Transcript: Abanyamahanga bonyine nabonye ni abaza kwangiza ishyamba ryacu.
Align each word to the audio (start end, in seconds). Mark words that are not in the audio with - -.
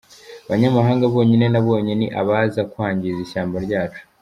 Abanyamahanga 0.45 1.03
bonyine 1.13 1.45
nabonye 1.53 1.93
ni 1.99 2.07
abaza 2.21 2.61
kwangiza 2.71 3.19
ishyamba 3.25 3.57
ryacu. 3.65 4.01